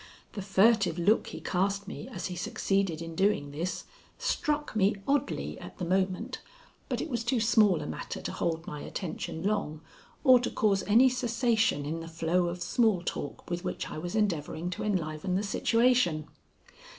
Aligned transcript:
The 0.31 0.41
furtive 0.41 0.97
look 0.97 1.27
he 1.27 1.39
cast 1.39 1.87
me 1.87 2.07
as 2.07 2.25
he 2.25 2.35
succeeded 2.35 3.03
in 3.03 3.13
doing 3.13 3.51
this 3.51 3.83
struck 4.17 4.75
me 4.75 4.95
oddly 5.07 5.59
at 5.59 5.77
the 5.77 5.85
moment, 5.85 6.41
but 6.89 7.01
it 7.01 7.07
was 7.07 7.23
too 7.23 7.39
small 7.39 7.83
a 7.83 7.85
matter 7.85 8.19
to 8.19 8.31
hold 8.31 8.65
my 8.65 8.81
attention 8.81 9.43
long 9.43 9.81
or 10.23 10.39
to 10.39 10.49
cause 10.49 10.83
any 10.87 11.07
cessation 11.07 11.85
in 11.85 11.99
the 11.99 12.07
flow 12.07 12.47
of 12.47 12.63
small 12.63 13.03
talk 13.05 13.47
with 13.47 13.63
which 13.63 13.91
I 13.91 13.99
was 13.99 14.15
endeavoring 14.15 14.71
to 14.71 14.81
enliven 14.83 15.35
the 15.35 15.43
situation. 15.43 16.27